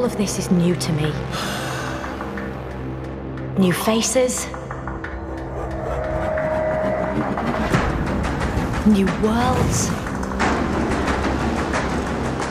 [0.00, 1.12] All of this is new to me.
[3.58, 4.46] New faces.
[8.86, 9.90] New worlds.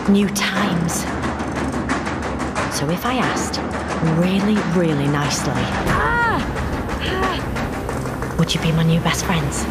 [0.09, 0.99] New times.
[2.77, 3.57] So if I asked
[4.20, 6.37] really, really nicely, ah,
[7.02, 9.65] ah, would you be my new best friends?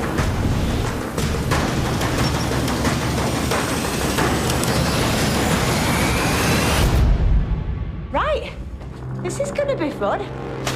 [9.78, 10.67] Be fun.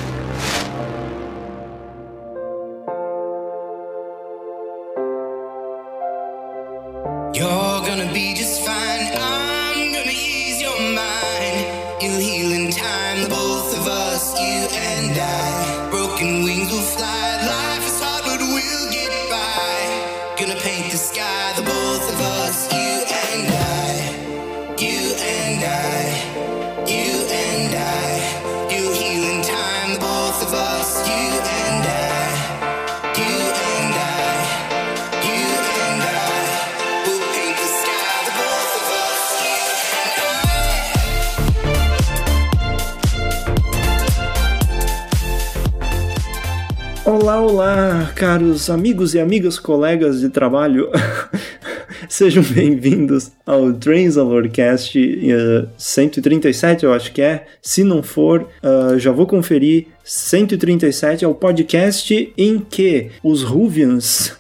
[47.32, 50.90] Olá, olá, caros amigos e amigas, colegas de trabalho.
[52.06, 57.46] Sejam bem-vindos ao Transalorcast uh, 137, eu acho que é.
[57.62, 59.86] Se não for, uh, já vou conferir.
[60.04, 64.36] 137 é o podcast em que os Ruvians,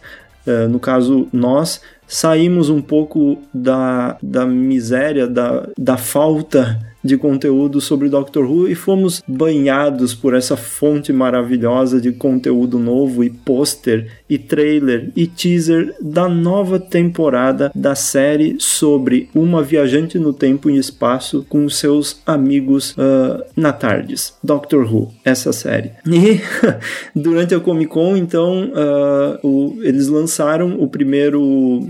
[0.46, 7.80] uh, no caso nós, saímos um pouco da, da miséria, da, da falta de conteúdo
[7.80, 14.10] sobre Doctor Who e fomos banhados por essa fonte maravilhosa de conteúdo novo e pôster
[14.28, 20.76] e trailer e teaser da nova temporada da série sobre uma viajante no tempo e
[20.76, 24.34] espaço com seus amigos uh, na tardes.
[24.42, 25.90] Doctor Who, essa série.
[26.06, 26.40] E
[27.14, 31.88] durante a Comic Con, então, uh, o, eles lançaram o primeiro, uh,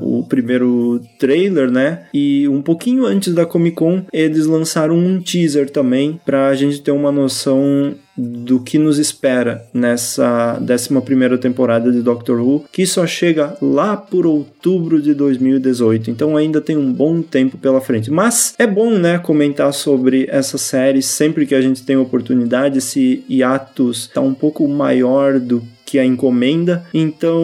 [0.00, 2.04] o primeiro trailer, né?
[2.12, 6.80] E um pouquinho antes da Comic Con, eles lançaram um teaser também para a gente
[6.80, 13.06] ter uma noção do que nos espera nessa 11 temporada de Doctor Who, que só
[13.06, 16.10] chega lá por outubro de 2018.
[16.10, 18.10] Então ainda tem um bom tempo pela frente.
[18.10, 22.78] Mas é bom, né, comentar sobre essa série sempre que a gente tem oportunidade.
[22.78, 26.86] Esse hiatus tá um pouco maior do que a encomenda.
[26.94, 27.42] Então,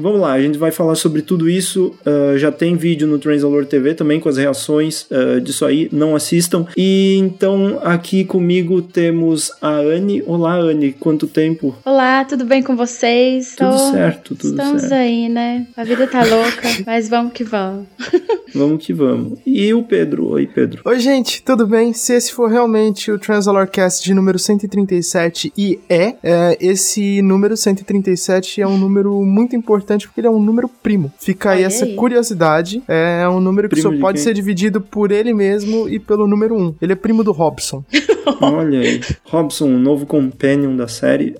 [0.00, 1.92] vamos lá, a gente vai falar sobre tudo isso.
[2.06, 6.16] Uh, já tem vídeo no Transalor TV também com as reações uh, disso aí, não
[6.16, 6.64] assistam.
[6.74, 10.22] E então, aqui comigo temos a Anne.
[10.26, 11.76] Olá, Anne, quanto tempo?
[11.84, 13.56] Olá, tudo bem com vocês?
[13.56, 14.94] Tudo Tô- certo, tudo Estamos certo.
[14.94, 15.66] aí, né?
[15.76, 17.84] A vida tá louca, mas vamos que vamos.
[18.54, 19.38] Vamos que vamos.
[19.46, 20.26] E o Pedro?
[20.28, 20.82] Oi, Pedro.
[20.84, 21.94] Oi, gente, tudo bem?
[21.94, 27.81] Se esse for realmente o Transalorcast de número 137 e é, é, esse número 137
[28.60, 31.12] é um número muito importante porque ele é um número primo.
[31.18, 31.94] Fica aí essa aí.
[31.94, 32.82] curiosidade.
[32.88, 34.24] É um número que Primo só de pode quem?
[34.24, 36.74] ser dividido por ele mesmo e pelo número 1.
[36.80, 37.84] Ele é primo do Robson.
[38.40, 39.00] Olha aí.
[39.24, 41.34] Robson, um novo companion da série.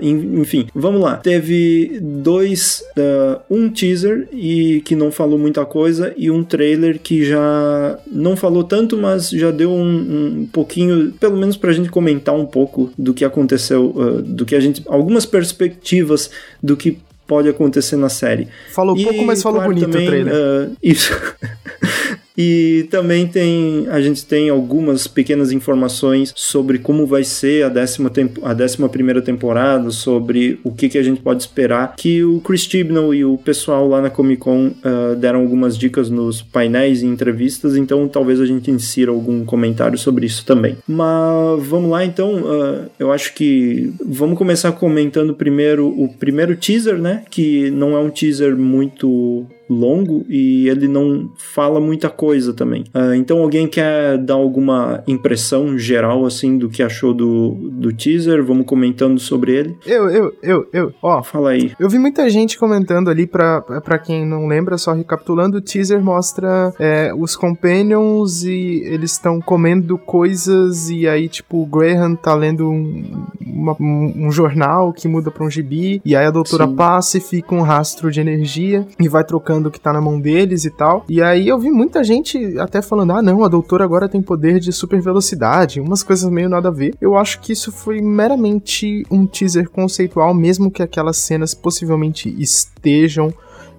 [0.00, 1.16] En- enfim, vamos lá.
[1.16, 2.82] Teve dois.
[2.98, 8.36] ah, um teaser e que não falou muita coisa, e um trailer que já não
[8.36, 12.92] falou tanto, mas já deu um, um pouquinho, pelo menos pra gente comentar um pouco
[12.96, 14.82] do que aconteceu, ah, do que a gente.
[14.86, 16.30] algumas perspectivas
[16.62, 18.48] do que pode acontecer na série.
[18.72, 20.34] Falou E, pouco, mas falou claro, bonito também, o trailer.
[20.34, 21.12] ah, isso.
[22.36, 28.10] E também tem a gente tem algumas pequenas informações sobre como vai ser a décima,
[28.10, 31.94] tempo, a décima primeira temporada, sobre o que, que a gente pode esperar.
[31.96, 36.10] Que o Chris Chibnall e o pessoal lá na Comic Con ah, deram algumas dicas
[36.10, 40.76] nos painéis e entrevistas, então talvez a gente insira algum comentário sobre isso também.
[40.86, 46.98] Mas vamos lá então, ah, eu acho que vamos começar comentando primeiro o primeiro teaser,
[46.98, 47.24] né?
[47.30, 52.84] Que não é um teaser muito longo e ele não fala muita coisa também.
[52.94, 58.42] Ah, então alguém quer dar alguma impressão geral assim do que achou do, do teaser?
[58.44, 59.76] Vamos comentando sobre ele.
[59.86, 60.92] Eu, eu, eu, eu.
[61.02, 61.72] Ó, Fala aí.
[61.78, 66.02] Eu vi muita gente comentando ali, pra, pra quem não lembra, só recapitulando, o teaser
[66.02, 72.34] mostra é, os Companions e eles estão comendo coisas e aí, tipo, o Graham tá
[72.34, 76.66] lendo um, uma- um- um jornal que muda pra um gibi e aí a doutora
[76.66, 76.74] Sim.
[76.76, 80.20] passa e fica um rastro de energia e vai trocando o que tá na mão
[80.20, 81.04] deles e tal.
[81.08, 84.60] E aí eu vi muita gente até falando, ah não, a doutora agora tem poder
[84.60, 86.94] de super velocidade, umas coisas meio nada a ver.
[87.00, 93.32] Eu acho que isso foi meramente um teaser conceitual, mesmo que aquelas cenas possivelmente estejam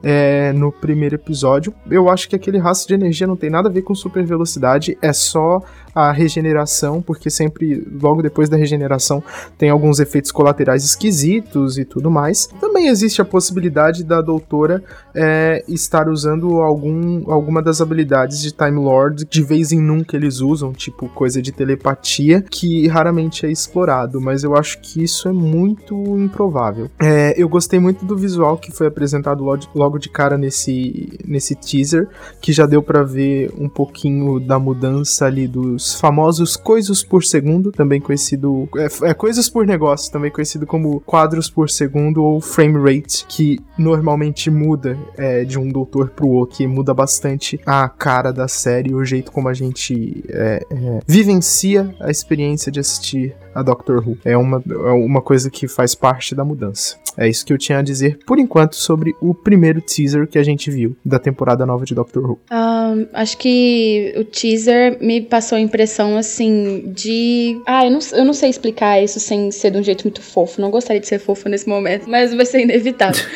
[0.03, 1.73] é, no primeiro episódio.
[1.89, 4.97] Eu acho que aquele rastro de energia não tem nada a ver com super velocidade,
[5.01, 5.61] é só
[5.93, 9.23] a regeneração, porque sempre, logo depois da regeneração,
[9.57, 12.47] tem alguns efeitos colaterais esquisitos e tudo mais.
[12.59, 18.79] Também existe a possibilidade da doutora é, estar usando algum, alguma das habilidades de Time
[18.79, 24.19] Lord, de vez em nunca eles usam, tipo coisa de telepatia, que raramente é explorado,
[24.19, 26.89] mas eu acho que isso é muito improvável.
[26.99, 29.43] É, eu gostei muito do visual que foi apresentado
[29.75, 32.07] logo de cara nesse, nesse teaser,
[32.41, 37.23] que já deu para ver um pouquinho da mudança ali dos os famosos coisas por
[37.23, 38.69] segundo, também conhecido.
[38.77, 43.59] É, é coisas por negócio, também conhecido como quadros por segundo ou frame rate, que
[43.77, 48.93] normalmente muda é, de um doutor pro outro, que muda bastante a cara da série,
[48.93, 54.17] o jeito como a gente é, é vivencia a experiência de assistir a Doctor Who.
[54.23, 57.02] É uma, é uma coisa que faz parte da mudança.
[57.17, 60.43] É isso que eu tinha a dizer por enquanto sobre o primeiro teaser que a
[60.43, 62.39] gente viu da temporada nova de Doctor Who.
[62.51, 67.61] Um, acho que o teaser me passou a impressão assim de.
[67.65, 70.61] Ah, eu não, eu não sei explicar isso sem ser de um jeito muito fofo.
[70.61, 73.23] Não gostaria de ser fofo nesse momento, mas vai ser inevitável.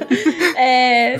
[0.56, 1.14] é,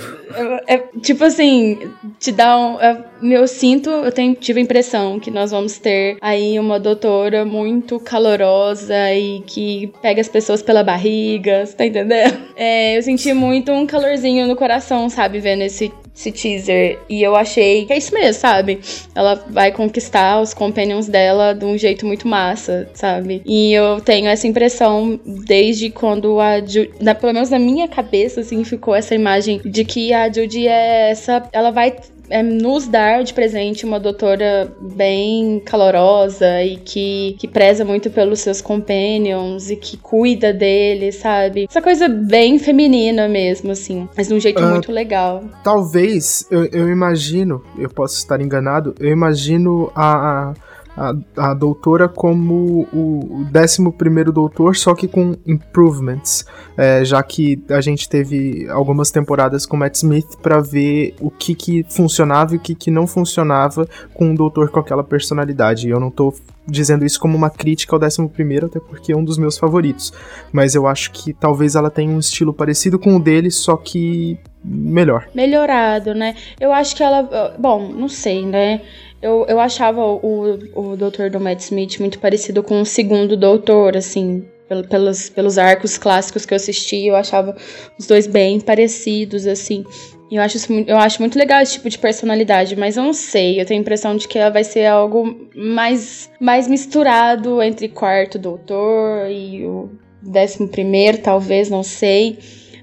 [0.67, 1.79] é, Tipo assim,
[2.19, 2.79] te dá um.
[2.79, 7.45] É, eu sinto, eu tenho, tive a impressão que nós vamos ter aí uma doutora
[7.45, 12.51] muito calorosa e que pega as pessoas pela barriga, você tá entendendo?
[12.55, 16.99] É, eu senti muito um calorzinho no coração, sabe, vendo esse esse teaser.
[17.09, 18.79] E eu achei que é isso mesmo, sabe?
[19.15, 23.41] Ela vai conquistar os companions dela de um jeito muito massa, sabe?
[23.45, 28.63] E eu tenho essa impressão desde quando a Judy, pelo menos na minha cabeça, assim,
[28.63, 31.43] ficou essa imagem de que a Judy é essa.
[31.51, 31.95] Ela vai
[32.31, 38.39] é, nos dar de presente uma doutora bem calorosa e que, que preza muito pelos
[38.39, 41.67] seus companions e que cuida deles, sabe?
[41.69, 45.43] Essa coisa bem feminina mesmo, assim, mas de um jeito uh, muito legal.
[45.63, 50.53] Talvez, eu, eu imagino, eu posso estar enganado, eu imagino a, a
[50.95, 56.45] a, a doutora como o, o 11 doutor, só que com improvements,
[56.77, 61.55] é, já que a gente teve algumas temporadas com Matt Smith para ver o que,
[61.55, 65.89] que funcionava e o que, que não funcionava com um doutor com aquela personalidade.
[65.89, 66.33] Eu não tô
[66.67, 68.29] dizendo isso como uma crítica ao 11
[68.63, 70.13] até porque é um dos meus favoritos.
[70.51, 74.37] Mas eu acho que talvez ela tenha um estilo parecido com o dele, só que
[74.63, 75.27] melhor.
[75.33, 76.35] Melhorado, né?
[76.59, 77.55] Eu acho que ela.
[77.57, 78.81] Bom, não sei, né?
[79.21, 83.95] Eu, eu achava o, o doutor do Matt Smith muito parecido com o segundo doutor,
[83.95, 84.45] assim,
[84.89, 87.55] pelos, pelos arcos clássicos que eu assisti, eu achava
[87.99, 89.85] os dois bem parecidos, assim.
[90.31, 90.57] E eu acho,
[90.87, 93.81] eu acho muito legal esse tipo de personalidade, mas eu não sei, eu tenho a
[93.81, 99.89] impressão de que ela vai ser algo mais, mais misturado entre quarto doutor e o
[100.21, 102.39] décimo primeiro, talvez, não sei.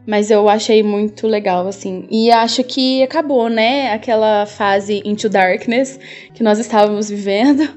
[0.08, 2.06] Mas eu achei muito legal, assim.
[2.10, 3.92] E acho que acabou, né?
[3.92, 6.00] Aquela fase Into Darkness
[6.32, 7.68] que nós estávamos vivendo.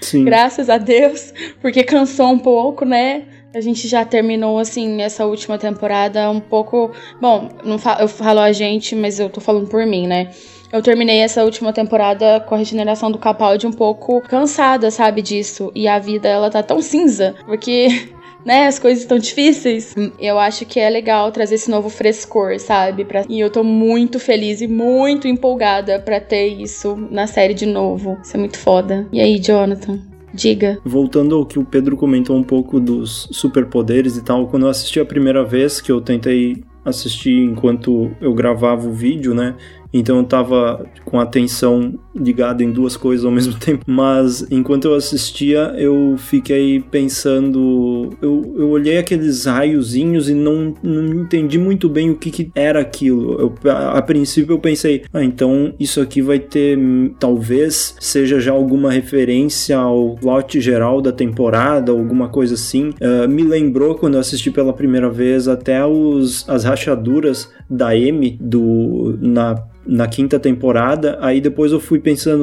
[0.00, 0.24] Sim.
[0.24, 1.32] Graças a Deus.
[1.62, 3.22] Porque cansou um pouco, né?
[3.54, 6.90] A gente já terminou, assim, essa última temporada um pouco.
[7.20, 10.32] Bom, não eu falo a gente, mas eu tô falando por mim, né?
[10.72, 15.70] Eu terminei essa última temporada com a regeneração do Capaldi um pouco cansada, sabe, disso.
[15.72, 17.36] E a vida, ela tá tão cinza.
[17.46, 18.10] Porque
[18.44, 19.94] né, as coisas estão difíceis.
[20.18, 23.04] Eu acho que é legal trazer esse novo frescor, sabe?
[23.04, 23.24] Pra...
[23.28, 28.18] E eu tô muito feliz e muito empolgada para ter isso na série de novo.
[28.22, 29.06] Isso é muito foda.
[29.12, 30.00] E aí, Jonathan?
[30.32, 30.78] Diga.
[30.84, 35.00] Voltando ao que o Pedro comentou um pouco dos superpoderes e tal, quando eu assisti
[35.00, 39.56] a primeira vez, que eu tentei assistir enquanto eu gravava o vídeo, né?
[39.92, 43.84] Então eu tava com atenção ligada em duas coisas ao mesmo tempo.
[43.86, 48.10] Mas enquanto eu assistia, eu fiquei pensando.
[48.20, 52.80] Eu, eu olhei aqueles raiozinhos e não, não entendi muito bem o que, que era
[52.80, 53.40] aquilo.
[53.40, 56.78] Eu, a, a, princípio eu pensei, ah, então isso aqui vai ter.
[57.18, 62.90] Talvez seja já alguma referência ao plot geral da temporada, alguma coisa assim.
[63.00, 68.36] Uh, me lembrou quando eu assisti pela primeira vez até os, as rachaduras da M
[68.40, 71.98] do, na na quinta temporada, aí depois eu fui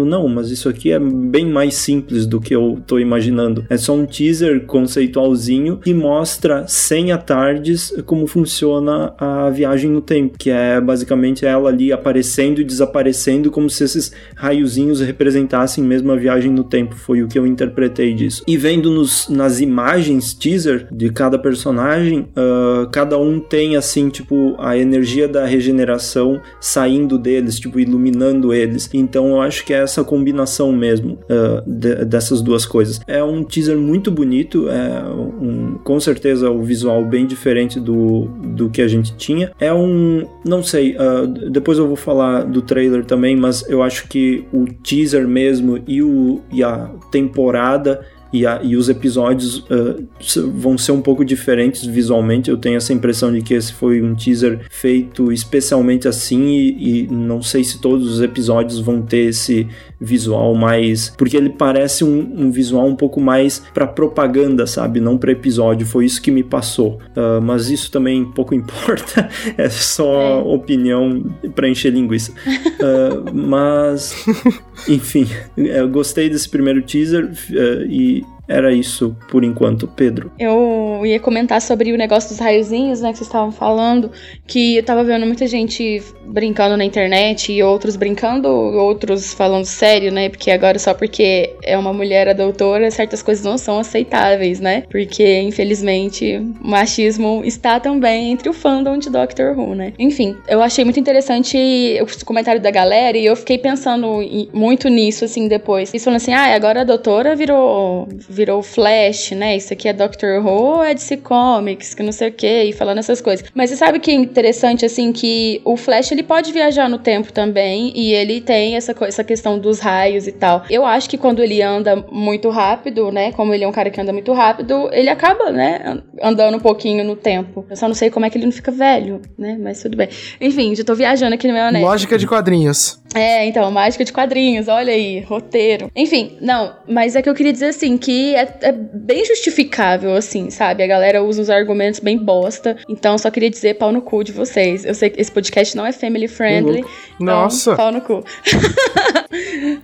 [0.06, 3.66] não, mas isso aqui é bem mais simples do que eu tô imaginando.
[3.70, 10.38] É só um teaser conceitualzinho que mostra sem atardes como funciona a viagem no tempo,
[10.38, 16.16] que é basicamente ela ali aparecendo e desaparecendo como se esses raiozinhos representassem mesmo a
[16.16, 18.44] viagem no tempo, foi o que eu interpretei disso.
[18.48, 24.56] E vendo nos, nas imagens teaser de cada personagem, uh, cada um tem assim, tipo,
[24.60, 28.90] a energia da regeneração saindo deles, tipo, iluminando eles.
[28.94, 33.00] Então acho que é essa combinação mesmo uh, de, dessas duas coisas.
[33.08, 38.26] É um teaser muito bonito, é um, com certeza o visual bem diferente do,
[38.56, 39.52] do que a gente tinha.
[39.60, 44.08] É um, não sei, uh, depois eu vou falar do trailer também, mas eu acho
[44.08, 48.02] que o teaser mesmo e, o, e a temporada
[48.32, 50.08] e, a, e os episódios uh,
[50.54, 52.50] vão ser um pouco diferentes visualmente.
[52.50, 57.08] Eu tenho essa impressão de que esse foi um teaser feito especialmente assim e, e
[57.08, 59.68] não sei se todos os episódios vão ter esse
[60.00, 61.14] visual mais.
[61.18, 65.00] Porque ele parece um, um visual um pouco mais para propaganda, sabe?
[65.00, 65.86] Não para episódio.
[65.86, 67.00] Foi isso que me passou.
[67.16, 69.30] Uh, mas isso também pouco importa.
[69.58, 70.44] é só é.
[70.44, 71.24] opinião
[71.56, 72.32] para encher linguiça.
[72.32, 74.16] Uh, mas,
[74.88, 80.32] enfim, eu gostei desse primeiro teaser uh, e que era isso por enquanto, Pedro.
[80.40, 84.12] Eu ia comentar sobre o negócio dos raiozinhos, né, que vocês estavam falando,
[84.46, 90.12] que eu tava vendo muita gente brincando na internet e outros brincando, outros falando sério,
[90.12, 94.60] né, porque agora só porque é uma mulher a doutora, certas coisas não são aceitáveis,
[94.60, 99.94] né, porque infelizmente o machismo está também entre o fandom de Doctor Who, né.
[100.00, 101.58] Enfim, eu achei muito interessante
[102.02, 104.20] o comentário da galera e eu fiquei pensando
[104.54, 105.94] muito nisso, assim, depois.
[105.94, 109.58] Eles falando assim, ah, agora a doutora virou virou Flash, né?
[109.58, 113.00] Isso aqui é Doctor Who, é DC Comics, que não sei o que, e falando
[113.00, 113.46] essas coisas.
[113.54, 117.34] Mas você sabe que é interessante, assim, que o Flash ele pode viajar no tempo
[117.34, 120.64] também, e ele tem essa, essa questão dos raios e tal.
[120.70, 123.32] Eu acho que quando ele anda muito rápido, né?
[123.32, 126.02] Como ele é um cara que anda muito rápido, ele acaba, né?
[126.22, 127.66] Andando um pouquinho no tempo.
[127.70, 129.58] Eu só não sei como é que ele não fica velho, né?
[129.60, 130.10] Mas tudo bem.
[130.40, 131.82] Enfim, já tô viajando aqui no meu anel.
[131.82, 133.00] Lógica de quadrinhos.
[133.14, 135.90] É, então, mágica de quadrinhos, olha aí, roteiro.
[135.96, 140.50] Enfim, não, mas é que eu queria dizer assim, que é, é, bem justificável, assim,
[140.50, 140.84] sabe?
[140.84, 142.78] A galera usa os argumentos bem bosta.
[142.88, 144.86] Então, só queria dizer pau no cu de vocês.
[144.86, 146.82] Eu sei que esse podcast não é family friendly.
[146.82, 146.90] Uhum.
[147.16, 147.76] Então, Nossa.
[147.76, 148.24] Pau no cu.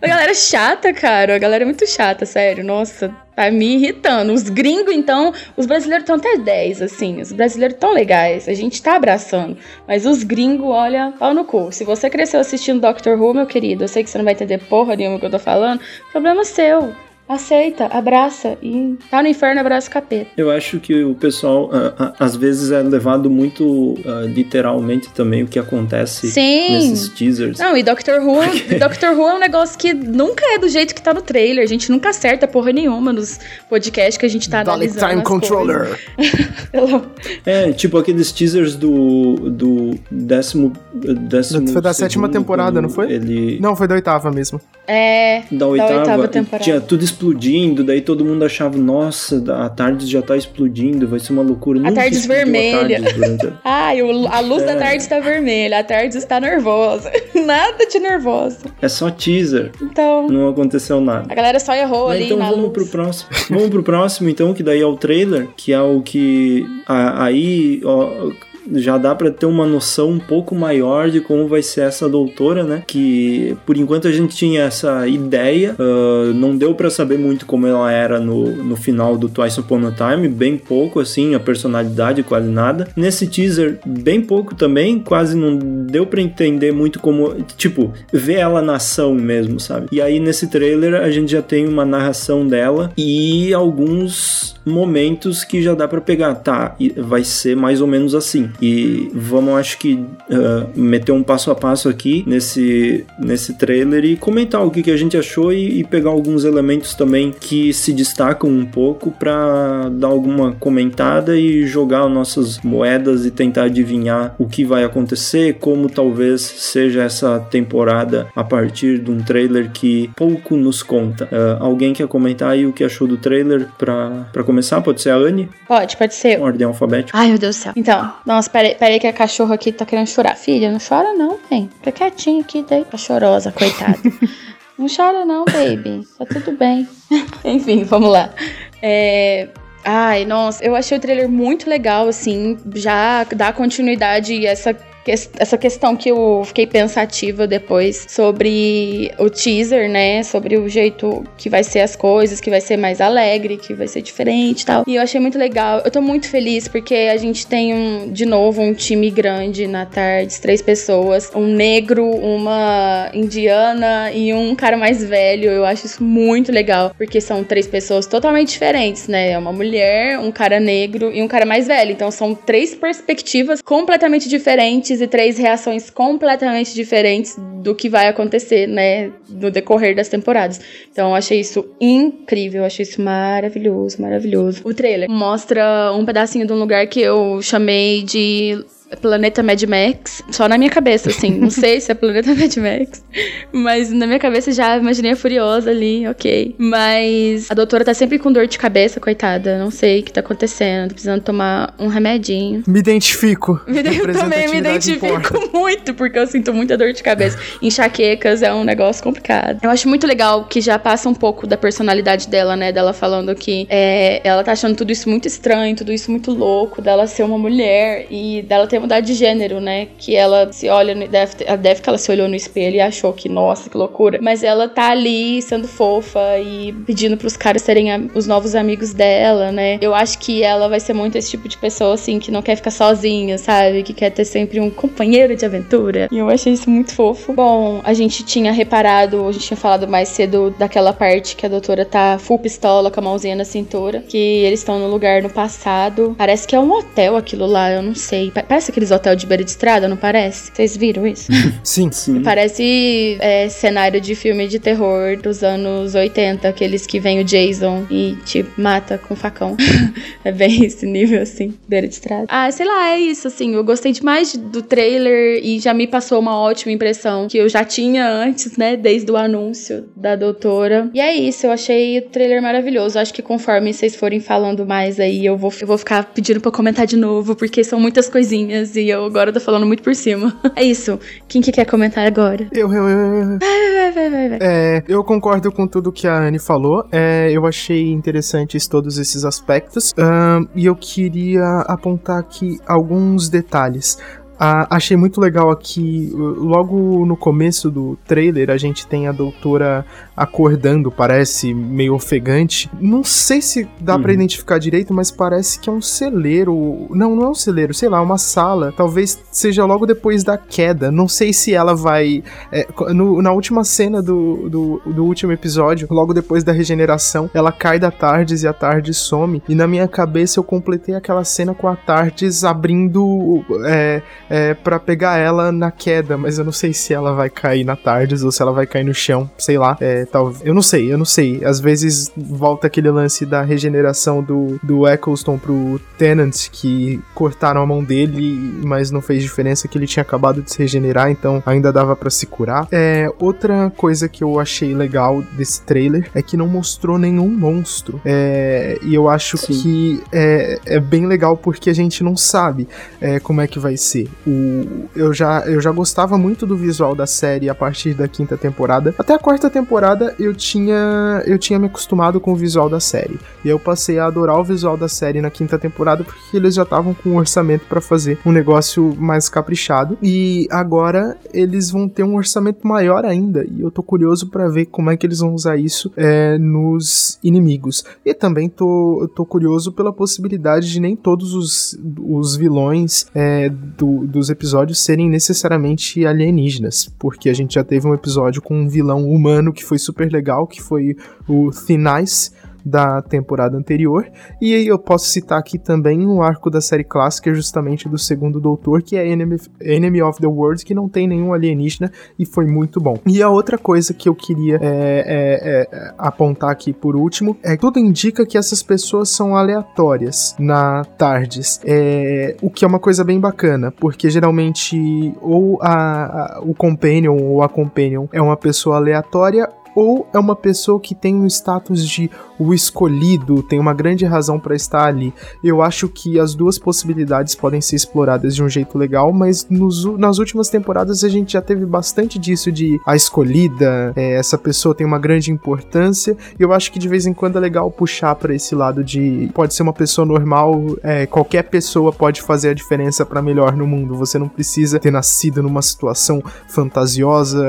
[0.01, 1.35] a galera é chata, cara.
[1.35, 2.63] A galera é muito chata, sério.
[2.63, 4.31] Nossa, Tá me irritando.
[4.31, 7.19] Os gringos, então, os brasileiros estão até 10, assim.
[7.19, 8.47] Os brasileiros tão legais.
[8.47, 9.57] A gente tá abraçando.
[9.87, 11.71] Mas os gringos, olha, pau no cu.
[11.71, 14.59] Se você cresceu assistindo Doctor Who, meu querido, eu sei que você não vai entender
[14.59, 15.81] porra nenhuma que eu tô falando.
[16.11, 16.93] Problema seu
[17.27, 20.31] aceita, abraça e tá no inferno, abraça o capeta.
[20.37, 25.47] Eu acho que o pessoal uh, às vezes é levado muito uh, literalmente também o
[25.47, 26.71] que acontece Sim.
[26.71, 27.57] nesses teasers.
[27.57, 28.41] Não, e Doctor Who,
[28.79, 31.63] Doctor Who é um negócio que nunca é do jeito que tá no trailer.
[31.63, 33.39] A gente nunca acerta porra nenhuma nos
[33.69, 35.07] podcasts que a gente tá analisando.
[35.07, 35.99] Time Controller.
[37.45, 43.11] é, tipo aqueles teasers do do décimo, décimo Foi da sétima temporada, não foi?
[43.11, 43.59] Ele...
[43.59, 44.59] Não, foi da oitava mesmo.
[44.87, 46.63] É, da oitava, da oitava temporada.
[46.63, 51.31] Tinha tudo explodindo, daí todo mundo achava, nossa, a tarde já tá explodindo, vai ser
[51.33, 51.87] uma loucura.
[51.87, 53.01] A tarde vermelha.
[53.63, 54.65] Ai, a luz é.
[54.65, 57.11] da tarde está vermelha, a tarde está nervosa.
[57.45, 58.65] nada de nervosa.
[58.81, 59.71] É só teaser.
[59.81, 60.27] Então.
[60.27, 61.27] Não aconteceu nada.
[61.29, 62.25] A galera só errou Mas ali.
[62.25, 62.73] Então vamos luz.
[62.73, 63.29] pro próximo.
[63.49, 66.65] vamos pro próximo, então, que daí é o trailer, que é o que.
[66.87, 68.31] aí, ó
[68.71, 72.63] já dá para ter uma noção um pouco maior de como vai ser essa doutora,
[72.63, 72.83] né?
[72.85, 77.67] Que por enquanto a gente tinha essa ideia, uh, não deu para saber muito como
[77.67, 82.23] ela era no, no final do Twice Upon a Time, bem pouco assim, a personalidade
[82.23, 82.87] quase nada.
[82.95, 88.61] Nesse teaser, bem pouco também, quase não deu para entender muito como, tipo, ver ela
[88.61, 89.87] na ação mesmo, sabe?
[89.91, 95.61] E aí nesse trailer a gente já tem uma narração dela e alguns momentos que
[95.61, 96.75] já dá para pegar, tá?
[96.97, 98.49] Vai ser mais ou menos assim.
[98.61, 104.15] E vamos, acho que, uh, meter um passo a passo aqui nesse, nesse trailer e
[104.15, 107.93] comentar o que, que a gente achou e, e pegar alguns elementos também que se
[107.93, 114.47] destacam um pouco para dar alguma comentada e jogar nossas moedas e tentar adivinhar o
[114.47, 120.55] que vai acontecer, como talvez seja essa temporada a partir de um trailer que pouco
[120.55, 121.25] nos conta.
[121.25, 124.81] Uh, alguém quer comentar aí o que achou do trailer para começar?
[124.81, 125.49] Pode ser a Anne?
[125.67, 126.39] Pode, pode ser.
[126.41, 127.17] Ordem alfabética.
[127.17, 127.73] Ai, meu Deus do céu.
[127.75, 130.35] Então, nossa nossa, peraí, peraí que a cachorra aqui tá querendo chorar.
[130.35, 131.69] Filha, não chora não, vem.
[131.77, 133.97] Fica quietinho aqui, daí tá chorosa, coitada.
[134.77, 136.05] não chora não, baby.
[136.17, 136.87] Tá tudo bem.
[137.45, 138.33] Enfim, vamos lá.
[138.81, 139.47] É...
[139.85, 144.73] Ai, nossa, eu achei o trailer muito legal, assim, já dá continuidade e essa
[145.11, 150.23] essa questão que eu fiquei pensativa depois sobre o teaser, né?
[150.23, 153.87] Sobre o jeito que vai ser as coisas, que vai ser mais alegre, que vai
[153.87, 154.83] ser diferente e tal.
[154.87, 155.81] E eu achei muito legal.
[155.83, 159.85] Eu tô muito feliz porque a gente tem um, de novo um time grande na
[159.85, 165.49] tarde, três pessoas, um negro, uma indiana e um cara mais velho.
[165.49, 169.31] Eu acho isso muito legal, porque são três pessoas totalmente diferentes, né?
[169.31, 171.91] É uma mulher, um cara negro e um cara mais velho.
[171.91, 178.67] Então são três perspectivas completamente diferentes e três reações completamente diferentes do que vai acontecer,
[178.67, 180.59] né, no decorrer das temporadas.
[180.91, 184.61] Então eu achei isso incrível, eu achei isso maravilhoso, maravilhoso.
[184.63, 188.63] O trailer mostra um pedacinho de um lugar que eu chamei de
[189.01, 191.31] Planeta Mad Max, só na minha cabeça, assim.
[191.31, 193.03] Não sei se é Planeta Mad Max,
[193.51, 196.55] mas na minha cabeça já imaginei a Furiosa ali, ok.
[196.57, 199.57] Mas a doutora tá sempre com dor de cabeça, coitada.
[199.57, 202.63] Não sei o que tá acontecendo, tô precisando tomar um remedinho.
[202.67, 203.59] Me identifico.
[203.67, 205.39] Me, eu também me identifico importa.
[205.53, 207.37] muito, porque eu sinto muita dor de cabeça.
[207.61, 209.59] Enxaquecas é um negócio complicado.
[209.63, 212.71] Eu acho muito legal que já passa um pouco da personalidade dela, né?
[212.71, 216.81] Dela falando que é, ela tá achando tudo isso muito estranho, tudo isso muito louco,
[216.81, 219.87] dela ser uma mulher e dela ter mudar de gênero, né?
[219.97, 223.29] Que ela se olha, deve, deve que ela se olhou no espelho e achou que,
[223.29, 224.19] nossa, que loucura.
[224.21, 228.93] Mas ela tá ali sendo fofa e pedindo pros caras serem a, os novos amigos
[228.93, 229.77] dela, né?
[229.81, 232.55] Eu acho que ela vai ser muito esse tipo de pessoa, assim, que não quer
[232.57, 233.83] ficar sozinha, sabe?
[233.83, 236.09] Que quer ter sempre um companheiro de aventura.
[236.11, 237.33] E eu achei isso muito fofo.
[237.33, 241.49] Bom, a gente tinha reparado, a gente tinha falado mais cedo daquela parte que a
[241.49, 245.29] doutora tá full pistola com a mãozinha na cintura, que eles estão no lugar no
[245.29, 246.15] passado.
[246.17, 248.31] Parece que é um hotel aquilo lá, eu não sei.
[248.31, 250.51] Parece aqueles hotéis de beira de estrada, não parece?
[250.51, 251.31] Vocês viram isso?
[251.63, 252.21] sim, sim.
[252.23, 257.85] Parece é, cenário de filme de terror dos anos 80, aqueles que vem o Jason
[257.89, 259.55] e te mata com facão.
[260.25, 262.25] é bem esse nível, assim, beira de estrada.
[262.27, 263.53] Ah, sei lá, é isso, assim.
[263.53, 267.63] Eu gostei demais do trailer e já me passou uma ótima impressão que eu já
[267.63, 268.75] tinha antes, né?
[268.75, 270.89] Desde o anúncio da doutora.
[270.93, 272.97] E é isso, eu achei o trailer maravilhoso.
[272.97, 276.51] Acho que conforme vocês forem falando mais aí, eu vou, eu vou ficar pedindo pra
[276.51, 280.33] comentar de novo, porque são muitas coisinhas e eu agora tô falando muito por cima.
[280.55, 280.99] É isso.
[281.27, 282.47] Quem que quer comentar agora?
[282.51, 283.39] Eu, eu, eu.
[283.39, 284.39] Vai, vai, vai, vai, vai.
[284.39, 286.85] É, eu concordo com tudo que a Anne falou.
[286.91, 289.93] É, eu achei interessantes todos esses aspectos.
[289.97, 293.97] Um, e eu queria apontar aqui alguns detalhes.
[294.39, 299.85] Ah, achei muito legal aqui, logo no começo do trailer, a gente tem a doutora
[300.15, 302.69] acordando, parece meio ofegante.
[302.79, 304.01] Não sei se dá uhum.
[304.01, 306.87] para identificar direito, mas parece que é um celeiro.
[306.91, 308.73] Não, não é um celeiro, sei lá, uma sala.
[308.75, 310.91] Talvez seja logo depois da queda.
[310.91, 312.23] Não sei se ela vai.
[312.51, 317.51] É, no, na última cena do, do, do, último episódio, logo depois da regeneração, ela
[317.51, 319.41] cai da Tardes e a Tardes some.
[319.49, 323.43] E na minha cabeça eu completei aquela cena com a Tardes abrindo.
[323.65, 327.63] É, é, para pegar ela na queda, mas eu não sei se ela vai cair
[327.63, 329.77] na Tardes ou se ela vai cair no chão, sei lá.
[329.79, 331.43] É, tal, eu não sei, eu não sei.
[331.43, 337.65] Às vezes volta aquele lance da regeneração do, do Eccleston pro Tenant, que cortaram a
[337.65, 341.71] mão dele, mas não fez diferença que ele tinha acabado de se regenerar, então ainda
[341.71, 342.67] dava para se curar.
[342.71, 348.01] É, outra coisa que eu achei legal desse trailer é que não mostrou nenhum monstro.
[348.05, 349.53] É, e eu acho Sim.
[349.53, 352.67] que é, é bem legal porque a gente não sabe
[352.99, 356.95] é, como é que vai ser o, eu, já, eu já gostava muito do visual
[356.95, 358.93] da série a partir da quinta temporada.
[358.97, 363.19] Até a quarta temporada eu tinha, eu tinha me acostumado com o visual da série.
[363.43, 366.63] E eu passei a adorar o visual da série na quinta temporada porque eles já
[366.63, 369.97] estavam com um orçamento para fazer um negócio mais caprichado.
[370.01, 373.45] E agora eles vão ter um orçamento maior ainda.
[373.49, 377.19] E eu tô curioso para ver como é que eles vão usar isso é, nos
[377.23, 377.83] inimigos.
[378.05, 384.05] E também tô, tô curioso pela possibilidade de nem todos os, os vilões é, do,
[384.05, 389.07] dos episódios serem necessariamente alienígenas, porque a gente já teve um episódio com um vilão
[389.07, 390.95] humano que foi super legal, que foi
[391.27, 392.31] o Thin Ice,
[392.65, 394.07] da temporada anterior.
[394.41, 398.39] E aí eu posso citar aqui também um arco da série clássica, justamente do segundo
[398.39, 402.45] Doutor, que é Enemy, Enemy of the World, que não tem nenhum alienígena e foi
[402.45, 402.97] muito bom.
[403.05, 407.55] E a outra coisa que eu queria é, é, é, apontar aqui por último é
[407.55, 412.79] que tudo indica que essas pessoas são aleatórias na Tardes, é, o que é uma
[412.79, 418.37] coisa bem bacana, porque geralmente ou a, a, o Companion ou a Companion é uma
[418.37, 422.09] pessoa aleatória ou é uma pessoa que tem um status de
[422.39, 425.13] o escolhido, tem uma grande razão para estar ali.
[425.43, 429.85] Eu acho que as duas possibilidades podem ser exploradas de um jeito legal, mas nos,
[429.97, 434.75] nas últimas temporadas a gente já teve bastante disso de a escolhida, é, essa pessoa
[434.75, 436.17] tem uma grande importância.
[436.39, 439.29] E eu acho que de vez em quando é legal puxar para esse lado de
[439.33, 443.67] pode ser uma pessoa normal, é, qualquer pessoa pode fazer a diferença para melhor no
[443.67, 443.95] mundo.
[443.95, 447.43] Você não precisa ter nascido numa situação fantasiosa,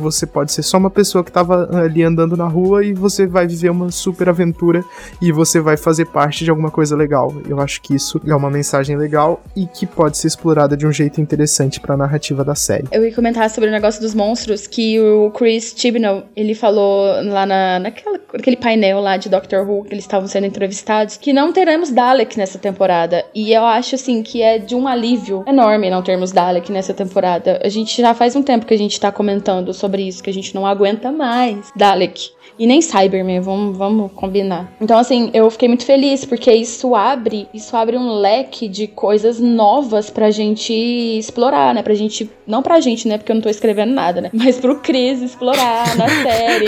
[0.00, 3.46] você pode ser só uma pessoa que estava ali andando na rua e você vai
[3.46, 4.84] viver uma super aventura
[5.20, 7.34] e você vai fazer parte de alguma coisa legal.
[7.48, 10.92] Eu acho que isso é uma mensagem legal e que pode ser explorada de um
[10.92, 12.88] jeito interessante para a narrativa da série.
[12.90, 17.46] Eu ia comentar sobre o negócio dos monstros que o Chris Chibnall, ele falou lá
[17.46, 21.52] na, naquela, naquele painel lá de Doctor Who que eles estavam sendo entrevistados, que não
[21.52, 23.24] teremos Dalek nessa temporada.
[23.34, 27.60] E eu acho assim que é de um alívio enorme não termos Dalek nessa temporada.
[27.62, 30.32] A gente já faz um tempo que a gente tá comentando sobre isso, que a
[30.32, 32.32] gente não aguenta mais Dalek.
[32.60, 34.70] E nem Cyberman, vamos, vamos combinar.
[34.78, 39.40] Então, assim, eu fiquei muito feliz, porque isso abre, isso abre um leque de coisas
[39.40, 41.82] novas pra gente explorar, né?
[41.82, 42.30] Pra gente.
[42.46, 43.16] Não pra gente, né?
[43.16, 44.28] Porque eu não tô escrevendo nada, né?
[44.34, 46.66] Mas pro Chris explorar na série.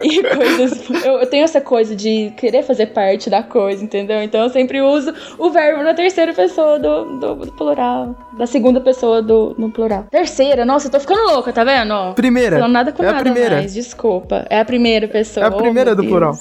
[0.00, 1.04] e coisas.
[1.04, 4.22] Eu, eu, tenho essa coisa de querer fazer parte da coisa, entendeu?
[4.22, 8.14] Então eu sempre uso o verbo na terceira pessoa do, do, do plural.
[8.38, 10.06] Da segunda pessoa do, no plural.
[10.08, 12.14] Terceira, nossa, eu tô ficando louca, tá vendo?
[12.14, 12.58] Primeira.
[12.58, 13.56] Falando nada com é nada a primeira.
[13.56, 14.31] mais, desculpa.
[14.48, 16.38] É a primeira pessoa é a primeira oh, do plural.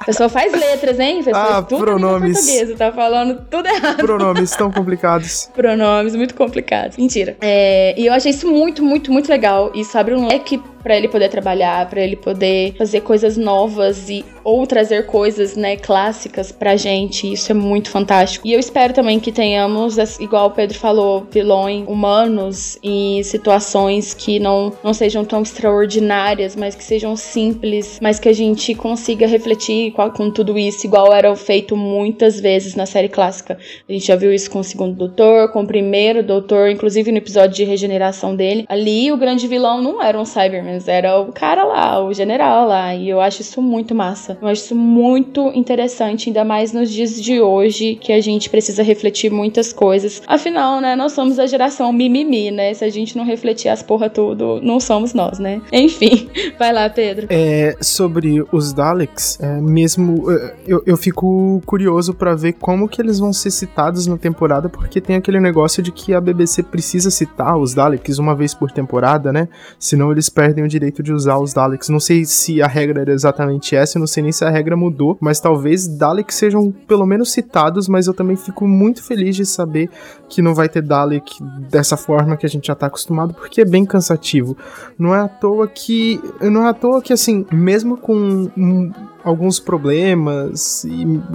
[0.00, 1.22] A pessoa faz letras, hein?
[1.22, 2.38] Pessoa ah, pronomes.
[2.38, 3.96] português, tá falando tudo errado.
[3.96, 5.50] Pronomes tão complicados.
[5.54, 6.96] pronomes muito complicados.
[6.96, 7.36] Mentira.
[7.40, 9.72] É, e eu achei isso muito, muito, muito legal.
[9.74, 14.24] Isso abre um leque para ele poder trabalhar, para ele poder fazer coisas novas e
[14.42, 17.30] ou trazer coisas, né, clássicas pra gente.
[17.30, 18.48] Isso é muito fantástico.
[18.48, 24.40] E eu espero também que tenhamos, igual o Pedro falou, vilões humanos em situações que
[24.40, 29.92] não, não sejam tão extraordinárias, mas que sejam simples, mas que a gente consiga refletir
[30.14, 33.58] com tudo isso, igual era feito muitas vezes na série clássica.
[33.86, 37.18] A gente já viu isso com o segundo doutor, com o primeiro doutor, inclusive no
[37.18, 38.64] episódio de regeneração dele.
[38.66, 42.94] Ali o grande vilão não era um Cyberman, era o cara lá, o general lá.
[42.94, 44.38] E eu acho isso muito massa.
[44.40, 48.82] Eu acho isso muito interessante, ainda mais nos dias de hoje, que a gente precisa
[48.82, 50.22] refletir muitas coisas.
[50.26, 52.74] Afinal, né, nós somos a geração mimimi, né?
[52.74, 55.60] Se a gente não refletir as porra tudo, não somos nós, né?
[55.72, 57.26] Enfim, vai lá, Pedro.
[57.30, 63.00] É, sobre os Daleks, é, mesmo é, eu, eu fico curioso para ver como que
[63.00, 67.10] eles vão ser citados na temporada, porque tem aquele negócio de que a BBC precisa
[67.10, 69.48] citar os Daleks uma vez por temporada, né?
[69.78, 71.88] Senão eles perdem o direito de usar os Daleks.
[71.88, 75.16] Não sei se a regra era exatamente essa, não sei nem se a regra mudou,
[75.20, 79.90] mas talvez Daleks sejam pelo menos citados, mas eu também fico muito feliz de saber
[80.28, 83.64] que não vai ter Dalek dessa forma que a gente já tá acostumado, porque é
[83.64, 84.56] bem cansativo.
[84.98, 86.20] Não é à toa que.
[86.40, 88.92] Não é à toa que, assim, mesmo com um,
[89.28, 90.84] alguns problemas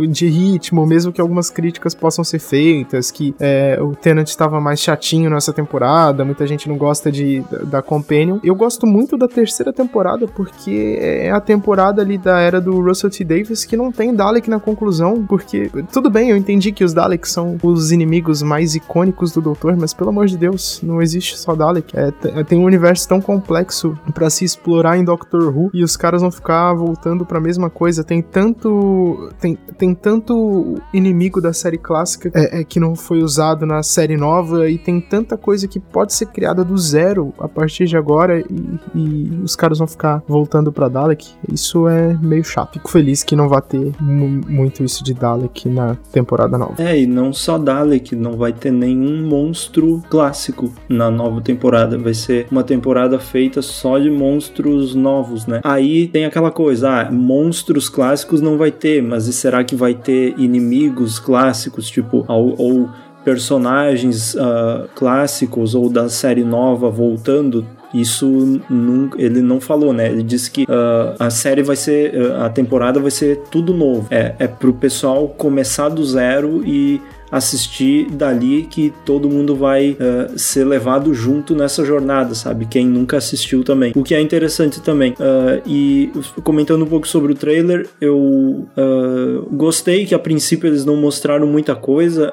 [0.10, 4.80] de ritmo, mesmo que algumas críticas possam ser feitas, que é, o Tenant estava mais
[4.80, 8.40] chatinho nessa temporada, muita gente não gosta de, da, da Companion.
[8.44, 13.10] Eu gosto muito da terceira temporada porque é a temporada ali da era do Russell
[13.10, 13.24] T.
[13.24, 17.32] Davis que não tem Dalek na conclusão, porque tudo bem, eu entendi que os Daleks
[17.32, 21.56] são os inimigos mais icônicos do Doutor, mas pelo amor de Deus, não existe só
[21.56, 21.94] Dalek.
[21.96, 22.12] É,
[22.44, 26.32] tem um universo tão complexo para se explorar em Doctor Who e os caras vão
[26.32, 27.83] ficar voltando para a mesma coisa.
[28.04, 33.66] Tem tanto tem, tem tanto inimigo da série clássica é, é, que não foi usado
[33.66, 37.86] na série nova e tem tanta coisa que pode ser criada do zero a partir
[37.86, 38.46] de agora e,
[38.96, 41.32] e os caras vão ficar voltando para Dalek.
[41.52, 42.74] Isso é meio chato.
[42.74, 46.76] Fico feliz que não vai ter muito isso de Dalek na temporada nova.
[46.78, 51.98] É, e não só Dalek, não vai ter nenhum monstro clássico na nova temporada.
[51.98, 55.62] Vai ser uma temporada feita só de monstros novos, né?
[55.64, 57.12] Aí tem aquela coisa, ah,
[57.64, 62.90] monstros clássicos não vai ter, mas será que vai ter inimigos clássicos, tipo, ou, ou
[63.24, 67.66] personagens uh, clássicos ou da série nova voltando?
[67.94, 70.10] Isso nunca, ele não falou, né?
[70.10, 74.08] Ele disse que uh, a série vai ser, uh, a temporada vai ser tudo novo.
[74.12, 77.00] É, é pro pessoal começar do zero e
[77.34, 82.68] assistir dali que todo mundo vai uh, ser levado junto nessa jornada, sabe?
[82.68, 83.92] Quem nunca assistiu também.
[83.96, 85.14] O que é interessante também.
[85.14, 86.12] Uh, e
[86.44, 91.48] comentando um pouco sobre o trailer, eu uh, gostei que a princípio eles não mostraram
[91.48, 92.32] muita coisa.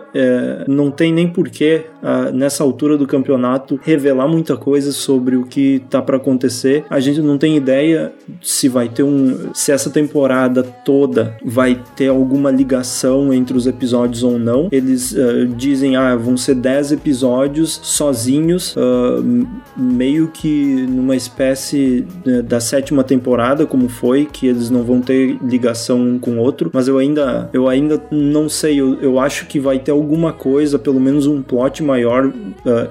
[0.68, 1.86] Não tem nem porquê,
[2.34, 6.84] nessa altura do campeonato, revelar muita coisa sobre o que tá para acontecer.
[6.90, 9.50] A gente não tem ideia se vai ter um.
[9.54, 14.68] se essa temporada toda vai ter alguma ligação entre os episódios ou não.
[14.70, 22.06] Eles eles uh, dizem, ah, vão ser 10 episódios sozinhos, uh, meio que numa espécie
[22.26, 26.38] uh, da sétima temporada, como foi, que eles não vão ter ligação um com o
[26.38, 30.32] outro, mas eu ainda, eu ainda não sei, eu, eu acho que vai ter alguma
[30.32, 32.32] coisa, pelo menos um plot maior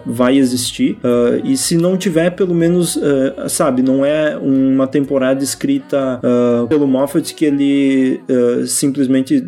[0.06, 0.98] vai existir,
[1.44, 3.00] e se não tiver, pelo menos,
[3.48, 6.20] sabe, não é uma temporada escrita
[6.68, 8.22] pelo Moffat que ele
[8.68, 9.46] simplesmente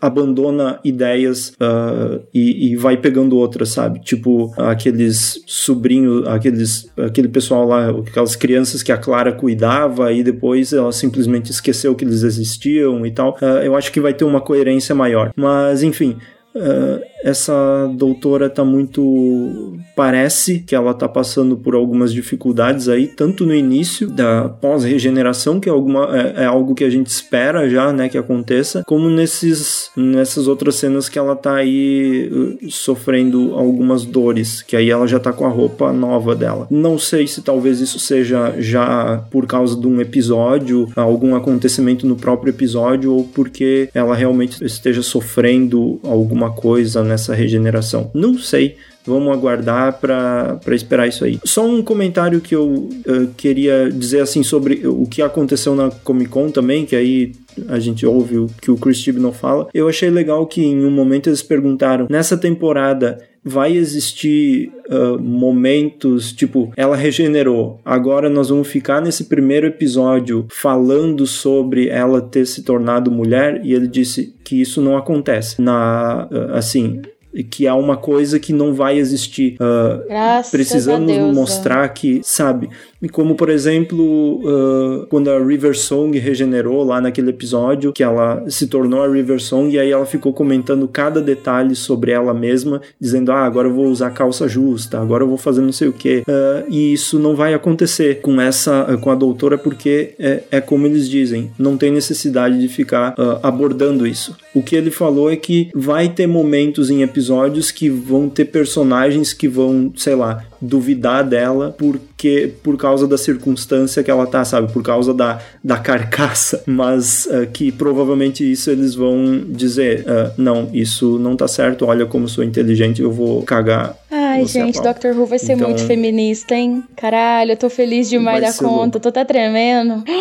[0.00, 1.83] abandona ideias uh,
[2.32, 4.00] e, e, vai pegando outras, sabe?
[4.00, 10.72] Tipo, aqueles sobrinhos, aqueles, aquele pessoal lá, aquelas crianças que a Clara cuidava e depois
[10.72, 13.36] ela simplesmente esqueceu que eles existiam e tal.
[13.40, 15.32] Uh, eu acho que vai ter uma coerência maior.
[15.36, 16.16] Mas, enfim,
[16.54, 19.78] Uh, essa doutora tá muito.
[19.96, 25.68] Parece que ela tá passando por algumas dificuldades aí, tanto no início da pós-regeneração, que
[25.68, 29.90] é, alguma, é, é, algo que a gente espera já, né, que aconteça, como nesses,
[29.96, 35.18] nessas outras cenas que ela tá aí uh, sofrendo algumas dores, que aí ela já
[35.18, 36.66] tá com a roupa nova dela.
[36.70, 42.16] Não sei se talvez isso seja já por causa de um episódio, algum acontecimento no
[42.16, 47.14] próprio episódio, ou porque ela realmente esteja sofrendo alguma coisa, né?
[47.14, 48.10] nessa regeneração?
[48.12, 48.76] Não sei.
[49.06, 51.38] Vamos aguardar para esperar isso aí.
[51.44, 56.30] Só um comentário que eu uh, queria dizer assim sobre o que aconteceu na Comic
[56.30, 57.32] Con também, que aí
[57.68, 59.68] a gente ouve o que o Chris não fala.
[59.72, 66.32] Eu achei legal que em um momento eles perguntaram: nessa temporada vai existir uh, momentos
[66.32, 67.80] tipo ela regenerou.
[67.84, 73.74] Agora nós vamos ficar nesse primeiro episódio falando sobre ela ter se tornado mulher e
[73.74, 77.02] ele disse que isso não acontece na uh, assim
[77.42, 79.56] que é uma coisa que não vai existir.
[79.60, 82.70] Uh, precisamos mostrar que, sabe,
[83.08, 88.66] como por exemplo, uh, quando a River Song regenerou lá naquele episódio, que ela se
[88.66, 93.32] tornou a River Song e aí ela ficou comentando cada detalhe sobre ela mesma, dizendo:
[93.32, 96.22] Ah, agora eu vou usar calça justa, agora eu vou fazer não sei o que.
[96.28, 100.86] Uh, e isso não vai acontecer com essa, com a doutora, porque é, é como
[100.86, 104.36] eles dizem, não tem necessidade de ficar uh, abordando isso.
[104.54, 109.32] O que ele falou é que vai ter momentos em episódios que vão ter personagens
[109.32, 114.72] que vão, sei lá, duvidar dela porque por causa da circunstância que ela tá, sabe?
[114.72, 120.70] Por causa da, da carcaça, mas uh, que provavelmente isso eles vão dizer, uh, não,
[120.72, 123.96] isso não tá certo, olha como sou inteligente, eu vou cagar.
[124.34, 126.82] Ai, gente, Doctor Who vai ser então, muito feminista, hein?
[126.96, 129.00] Caralho, eu tô feliz demais da conta, louco.
[129.00, 130.02] tô até tremendo.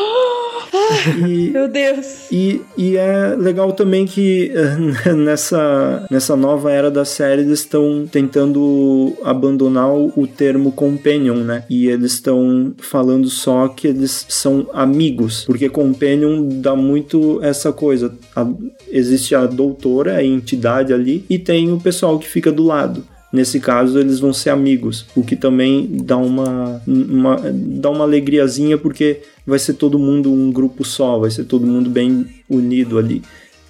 [1.27, 2.31] E, Meu Deus.
[2.31, 4.51] E, e é legal também que
[5.15, 11.63] nessa, nessa nova era da série eles estão tentando abandonar o termo companion, né?
[11.69, 18.11] E eles estão falando só que eles são amigos, porque companion dá muito essa coisa.
[18.35, 18.47] A,
[18.89, 23.03] existe a doutora, a entidade ali, e tem o pessoal que fica do lado.
[23.33, 28.77] Nesse caso, eles vão ser amigos, o que também dá uma, uma, dá uma alegriazinha,
[28.77, 33.23] porque vai ser todo mundo um grupo só, vai ser todo mundo bem unido ali.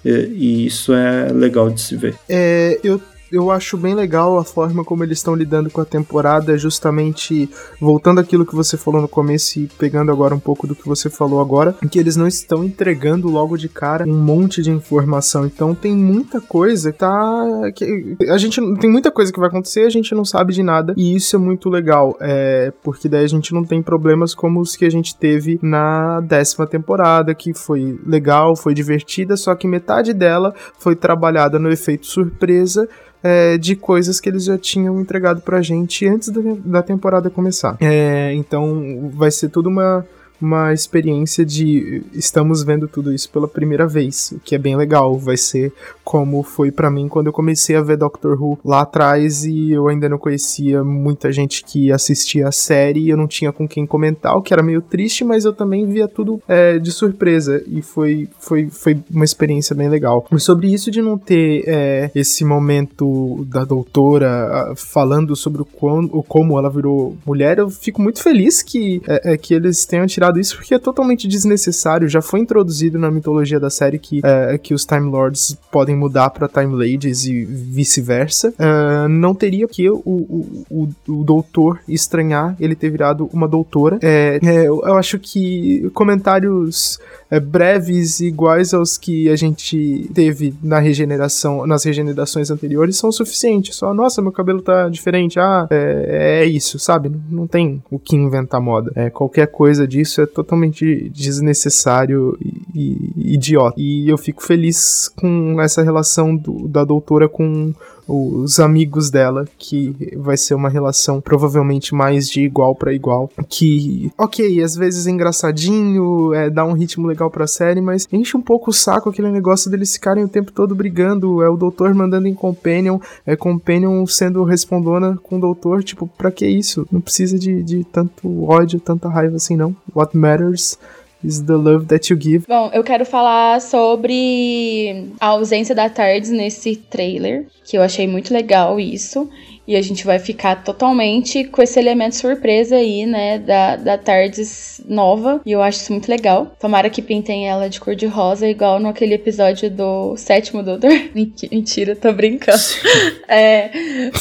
[0.04, 2.14] E isso é legal de se ver.
[2.28, 3.00] É, eu
[3.34, 8.20] eu acho bem legal a forma como eles estão lidando com a temporada, justamente voltando
[8.20, 11.40] aquilo que você falou no começo e pegando agora um pouco do que você falou
[11.40, 15.44] agora, que eles não estão entregando logo de cara um monte de informação.
[15.46, 17.72] Então tem muita coisa que tá.
[17.74, 20.94] Que a gente tem muita coisa que vai acontecer, a gente não sabe de nada,
[20.96, 24.76] e isso é muito legal, é, porque daí a gente não tem problemas como os
[24.76, 30.12] que a gente teve na décima temporada, que foi legal, foi divertida, só que metade
[30.12, 32.88] dela foi trabalhada no efeito surpresa
[33.24, 37.78] é, de coisas que eles já tinham entregado pra gente antes da, da temporada começar.
[37.80, 40.06] É, então vai ser tudo uma
[40.40, 45.18] uma experiência de estamos vendo tudo isso pela primeira vez, o que é bem legal.
[45.18, 49.44] Vai ser como foi para mim quando eu comecei a ver Doctor Who lá atrás
[49.44, 53.52] e eu ainda não conhecia muita gente que assistia a série e eu não tinha
[53.52, 56.92] com quem comentar, o que era meio triste, mas eu também via tudo é, de
[56.92, 60.26] surpresa e foi, foi, foi uma experiência bem legal.
[60.30, 66.04] E sobre isso de não ter é, esse momento da doutora falando sobre o, quão,
[66.12, 70.06] o como ela virou mulher, eu fico muito feliz que, é, é que eles tenham
[70.06, 72.08] tirado isso porque é totalmente desnecessário.
[72.08, 76.30] Já foi introduzido na mitologia da série que, é, que os Time Lords podem mudar
[76.30, 78.54] para Time Ladies e vice-versa.
[78.58, 83.98] É, não teria que o, o, o, o, doutor estranhar ele ter virado uma doutora.
[84.02, 86.98] É, é eu acho que comentários
[87.34, 93.76] é, breves iguais aos que a gente teve na regeneração, nas regenerações anteriores são suficientes.
[93.76, 95.38] Só, nossa, meu cabelo tá diferente.
[95.38, 97.10] Ah, é, é isso, sabe?
[97.30, 98.92] Não, tem o que inventar moda.
[98.94, 103.74] É, qualquer coisa disso é totalmente desnecessário e, e idiota.
[103.80, 107.74] E eu fico feliz com essa relação do, da doutora com
[108.06, 113.30] os amigos dela, que vai ser uma relação provavelmente mais de igual para igual.
[113.48, 118.36] Que, ok, às vezes é engraçadinho, é, dá um ritmo legal pra série, mas enche
[118.36, 121.42] um pouco o saco aquele negócio deles ficarem o tempo todo brigando.
[121.42, 125.82] É o doutor mandando em Companion, é Companion sendo respondona com o doutor.
[125.82, 126.86] Tipo, pra que isso?
[126.90, 129.74] Não precisa de, de tanto ódio, tanta raiva assim, não.
[129.94, 130.78] What matters
[131.24, 132.46] is the love that you give.
[132.46, 138.32] Bom, eu quero falar sobre a ausência da Tardes nesse trailer, que eu achei muito
[138.32, 139.28] legal isso.
[139.66, 143.38] E a gente vai ficar totalmente com esse elemento surpresa aí, né?
[143.38, 145.40] Da, da Tardes nova.
[145.44, 146.54] E eu acho isso muito legal.
[146.60, 150.90] Tomara que pintem ela de cor de rosa, igual no aquele episódio do sétimo Doutor.
[151.14, 152.58] Mentira, tô brincando.
[153.26, 153.70] É,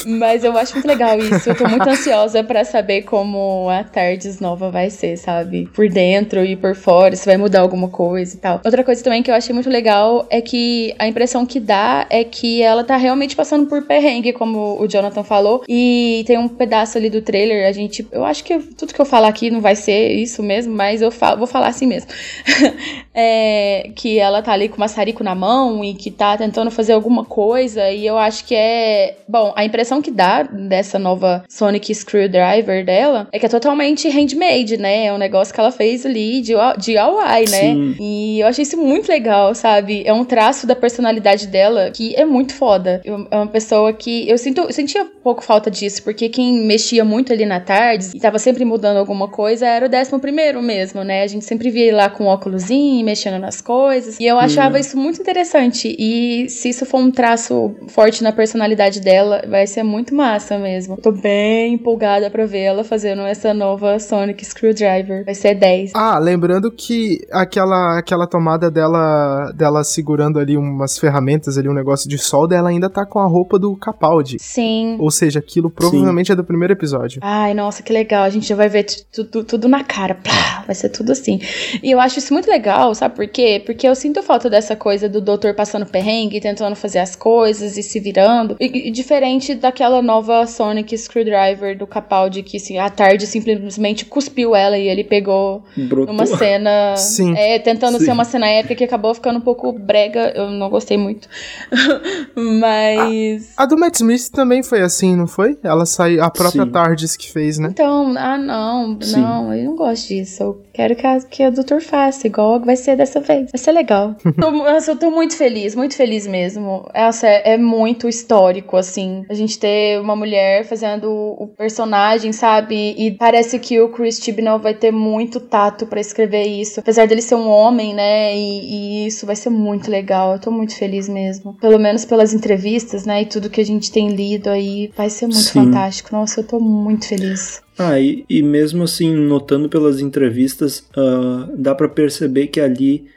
[0.05, 1.49] mas eu acho muito legal isso.
[1.49, 5.69] Eu tô muito ansiosa para saber como a Tardes nova vai ser, sabe?
[5.73, 8.61] Por dentro e por fora, se vai mudar alguma coisa e tal.
[8.63, 12.23] Outra coisa também que eu achei muito legal é que a impressão que dá é
[12.23, 15.32] que ela tá realmente passando por perrengue, como o Jonathan falou.
[15.67, 18.05] E tem um pedaço ali do trailer, a gente.
[18.11, 21.11] Eu acho que tudo que eu falar aqui não vai ser isso mesmo, mas eu
[21.11, 22.09] falo, vou falar assim mesmo.
[23.13, 26.93] é, que ela tá ali com o maçarico na mão e que tá tentando fazer
[26.93, 27.89] alguma coisa.
[27.91, 29.17] E eu acho que é.
[29.27, 34.77] Bom, a impressão que dá dessa nova Sonic Screwdriver dela é que é totalmente handmade,
[34.77, 35.05] né?
[35.05, 37.45] É um negócio que ela fez ali de, de DIY, né?
[37.45, 37.95] Sim.
[37.99, 40.03] E eu achei isso muito legal, sabe?
[40.05, 43.01] É um traço da personalidade dela que é muito foda.
[43.03, 44.27] Eu- é uma pessoa que.
[44.29, 48.19] Eu sinto, eu sentia pouco falta disso, porque quem mexia muito ali na tarde e
[48.19, 51.23] tava sempre mudando alguma coisa era o décimo primeiro mesmo, né?
[51.23, 54.19] A gente sempre via ele lá com óculosinho, mexendo nas coisas.
[54.19, 55.95] E eu achava isso muito interessante.
[55.97, 60.97] E se isso for um traço forte na personalidade dela, vai ser muito massa mesmo.
[60.97, 65.23] Tô bem empolgada pra ver ela fazendo essa nova Sonic Screwdriver.
[65.23, 65.91] Vai ser 10.
[65.95, 72.09] Ah, lembrando que aquela, aquela tomada dela, dela segurando ali umas ferramentas ali, um negócio
[72.09, 74.37] de solda, ela ainda tá com a roupa do Capaldi.
[74.39, 74.97] Sim.
[74.99, 77.19] Ou seja, aquilo provavelmente é do primeiro episódio.
[77.23, 78.23] Ai, nossa, que legal.
[78.25, 80.15] A gente já vai ver tu- tudo, tudo na cara.
[80.15, 81.39] Plá, vai ser tudo assim.
[81.81, 83.61] E eu acho isso muito legal, sabe por quê?
[83.65, 87.83] Porque eu sinto falta dessa coisa do doutor passando perrengue, tentando fazer as coisas e
[87.83, 88.57] se virando.
[88.59, 94.55] E, e diferente daquela nova Sonic Screwdriver do Capaldi, que assim, à tarde simplesmente cuspiu
[94.55, 96.13] ela e ele pegou Brotou.
[96.13, 96.95] numa cena.
[96.97, 97.33] Sim.
[97.37, 98.05] É, tentando Sim.
[98.05, 100.33] ser uma cena épica que acabou ficando um pouco brega.
[100.35, 101.27] Eu não gostei muito.
[102.35, 103.53] Mas.
[103.57, 105.57] A do Matt Smith também foi assim, não foi?
[105.63, 106.71] Ela saiu, a própria Sim.
[106.71, 107.69] Tardes que fez, né?
[107.71, 109.21] Então, ah, não, Sim.
[109.21, 110.43] não, eu não gosto disso.
[110.43, 113.51] Eu quero que a, que a doutor faça, igual vai ser dessa vez.
[113.51, 114.15] Vai ser legal.
[114.39, 116.89] tô, nossa, eu tô muito feliz, muito feliz mesmo.
[116.93, 119.23] Essa é, é muito histórico, assim.
[119.29, 122.95] A gente ter uma mulher fazendo o personagem, sabe?
[122.97, 126.79] E parece que o Chris Chibnall vai ter muito tato pra escrever isso.
[126.79, 128.35] Apesar dele ser um homem, né?
[128.35, 130.33] E, e isso vai ser muito legal.
[130.33, 131.53] Eu tô muito feliz mesmo.
[131.55, 133.21] Pelo menos pelas entrevistas, né?
[133.21, 134.91] E tudo que a gente tem lido aí.
[134.97, 135.65] Vai ser muito Sim.
[135.65, 136.09] fantástico.
[136.11, 137.62] Nossa, eu tô muito feliz.
[137.77, 143.07] Ah, e, e mesmo assim, notando pelas entrevistas, ah, dá pra perceber que ali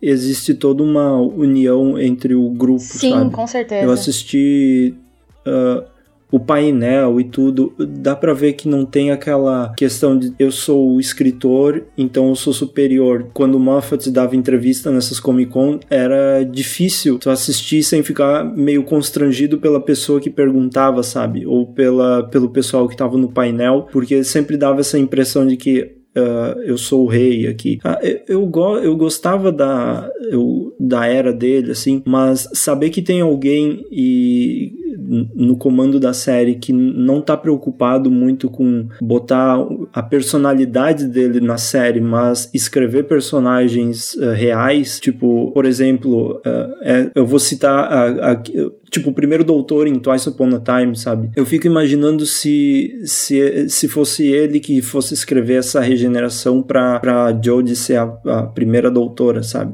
[0.00, 3.30] existe toda uma união entre o grupo, Sim, sabe?
[3.30, 3.84] com certeza.
[3.84, 4.94] Eu assisti
[5.46, 5.84] ah,
[6.32, 10.94] o painel e tudo, dá pra ver que não tem aquela questão de eu sou
[10.94, 13.26] o escritor, então eu sou superior.
[13.34, 18.82] Quando o Moffat dava entrevista nessas Comic Con, era difícil tu assistir sem ficar meio
[18.82, 21.46] constrangido pela pessoa que perguntava, sabe?
[21.46, 25.96] Ou pela, pelo pessoal que tava no painel, porque sempre dava essa impressão de que
[26.14, 27.78] ah, eu sou o rei aqui.
[27.84, 33.00] Ah, eu, eu, go- eu gostava da, eu- da era dele, assim, mas saber que
[33.02, 39.58] tem alguém e no comando da série que não tá preocupado muito com botar
[39.92, 47.10] a personalidade dele na série, mas escrever personagens ah, reais, tipo, por exemplo, ah, é-
[47.14, 48.42] eu vou citar a- a-
[48.90, 51.30] tipo, o primeiro doutor em Twice Upon a Time, sabe?
[51.34, 57.38] Eu fico imaginando se, se, se fosse ele que fosse escrever essa regeneração pra, pra
[57.42, 59.72] Jodie ser a, a primeira doutora, sabe?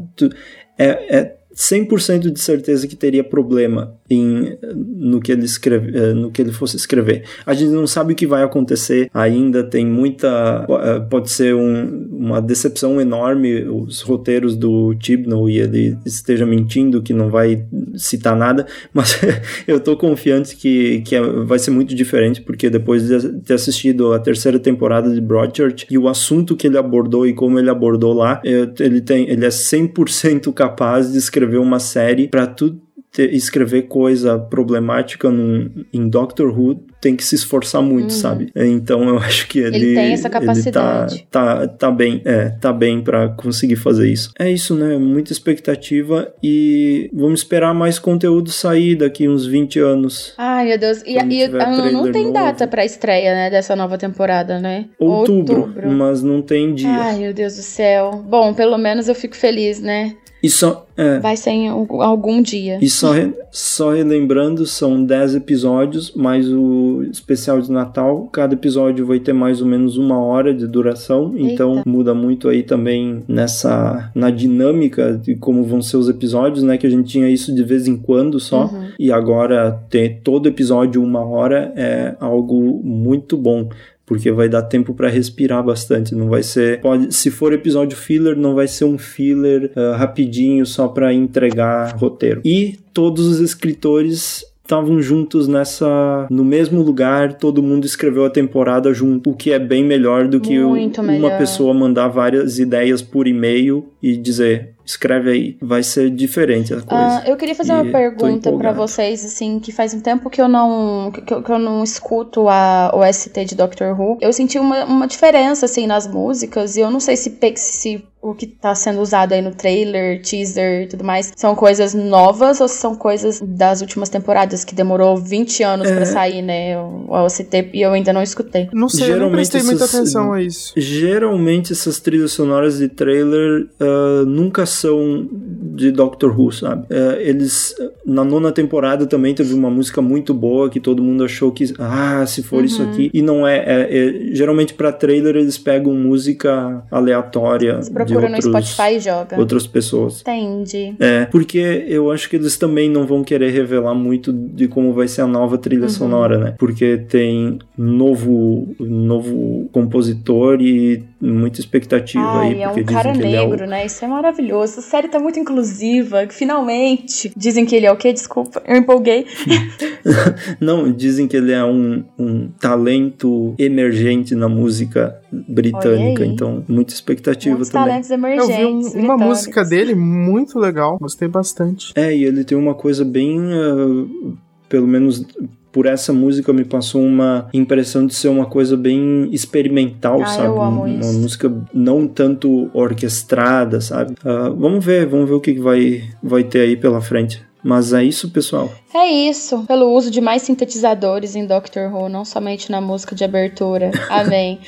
[0.79, 6.31] É, é 100% de certeza que teria problema em, no, que ele escreve, eh, no
[6.31, 7.25] que ele fosse escrever.
[7.45, 10.67] A gente não sabe o que vai acontecer ainda, tem muita.
[10.69, 17.03] eh, Pode ser um- uma decepção enorme os roteiros do Chibnall e ele esteja mentindo
[17.03, 17.65] que não vai
[17.97, 19.19] citar nada, mas
[19.67, 24.13] eu tô confiante que, que é- vai ser muito diferente, porque depois de ter assistido
[24.13, 28.13] a terceira temporada de Broadchurch e o assunto que ele abordou e como ele abordou
[28.13, 32.79] lá, ele, tem, ele é 100% capaz de escrever uma série para tu
[33.25, 38.51] escrever coisa problemática num, em Doctor Who tem que se esforçar muito, sabe?
[38.55, 41.27] Então eu acho que ele, Ele tem essa ele tá, capacidade.
[41.31, 44.33] tá, tá bem, é, tá bem para conseguir fazer isso.
[44.39, 44.99] É isso, né?
[44.99, 50.35] Muita expectativa e vamos esperar mais conteúdo sair daqui uns 20 anos.
[50.37, 51.03] Ai, meu Deus.
[51.07, 51.49] E, e
[51.93, 52.35] não tem novo.
[52.35, 54.87] data pra estreia, né, dessa nova temporada, né?
[54.99, 56.89] Outubro, mas não tem dia.
[56.89, 58.25] Ai, meu Deus do céu.
[58.29, 60.17] Bom, pelo menos eu fico feliz, né?
[60.41, 62.79] E só, é, Vai ser em algum dia.
[62.81, 68.29] E só, re- só relembrando, são 10 episódios, mas o especial de Natal.
[68.33, 72.63] Cada episódio vai ter mais ou menos uma hora de duração, então muda muito aí
[72.63, 76.79] também nessa na dinâmica de como vão ser os episódios, né?
[76.79, 81.03] Que a gente tinha isso de vez em quando só, e agora ter todo episódio
[81.03, 83.69] uma hora é algo muito bom
[84.09, 86.15] porque vai dar tempo para respirar bastante.
[86.15, 90.65] Não vai ser, pode, se for episódio filler, não vai ser um filler uh, rapidinho
[90.65, 92.41] só para entregar roteiro.
[92.45, 98.93] E todos os escritores estavam juntos nessa no mesmo lugar, todo mundo escreveu a temporada
[98.93, 101.39] junto, o que é bem melhor do que Muito uma melhor.
[101.39, 106.89] pessoa mandar várias ideias por e-mail e dizer escreve aí, vai ser diferente a coisa.
[106.91, 108.77] Ah, eu queria fazer E uma pergunta pra empolgado.
[108.79, 112.49] vocês, assim, que faz um tempo que eu não que, eu- que eu não escuto
[112.49, 114.19] a OST de Doctor Who.
[114.21, 118.03] Eu senti uma, uma diferença, assim, nas músicas, e eu não sei se, pe- se
[118.21, 122.61] o que tá sendo usado aí no trailer, teaser e tudo mais, são coisas novas
[122.61, 125.95] ou se são coisas das últimas temporadas, que demorou 20 anos É.
[125.95, 128.69] pra sair, né, o a OST, e eu ainda não escutei.
[128.73, 130.73] Não sei, eu não Geralmente prestei muita essas- atenção a isso.
[130.77, 135.29] Geralmente essas trilhas sonoras de trailer ah, nunca são
[135.75, 136.87] de Doctor Who, sabe?
[136.91, 137.75] Ah, eles
[138.05, 142.25] na nona temporada também teve uma música muito boa que todo mundo achou que ah
[142.27, 142.91] se for isso Uhum.
[142.91, 148.29] aqui e não é, é- é- geralmente para trailer eles pegam música aleatória de procura
[148.29, 149.39] no outros, Spotify e joga.
[149.39, 150.21] outras pessoas.
[150.23, 150.95] Entendi.
[150.99, 151.59] É, porque
[151.89, 155.27] eu acho que eles também não vão querer revelar muito de como vai ser a
[155.27, 155.89] nova trilha Uhum.
[155.89, 156.55] sonora, né?
[156.59, 163.29] Porque tem novo novo compositor e muita expectativa Ai, aí, é porque um cara dizem
[163.31, 163.87] que ele negro, né?
[163.87, 164.79] Isso é maravilhoso.
[164.79, 167.33] A série tá muito inclusiva, finalmente.
[167.37, 168.13] Dizem que ele é o quê?
[168.13, 169.27] Desculpa, eu empolguei.
[169.47, 170.65] é o...
[170.65, 177.55] Não, dizem que ele é um, um talento emergente na música britânica, então muita expectativa
[177.57, 177.89] Muitos também.
[177.89, 178.57] talentos Eu emergentes.
[178.57, 178.71] vi um-
[179.05, 179.27] uma britânicos.
[179.27, 181.93] música dele muito legal, gostei bastante.
[181.95, 183.39] É, e ele tem uma coisa bem.
[183.53, 184.33] ah,
[184.69, 185.25] pelo menos
[185.71, 190.49] por essa música me passou uma impressão de ser uma coisa bem experimental, Ah, sabe?
[190.49, 191.13] uma isso.
[191.19, 194.15] música não tanto orquestrada, sabe?
[194.25, 197.43] Ah, vamos ver, vamos ver o que que vai, vai ter aí pela frente.
[197.63, 198.71] Mas é isso, pessoal.
[198.95, 203.25] É isso, pelo uso de mais sintetizadores em Doctor Who, não somente na música de
[203.25, 203.91] abertura.
[204.09, 204.61] Amém.